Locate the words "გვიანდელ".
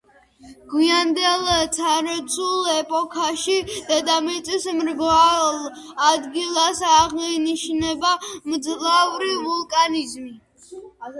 0.69-1.43